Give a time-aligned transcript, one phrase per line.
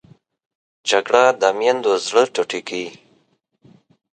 [0.89, 2.89] جګړه د میندو زړه ټوټې کوي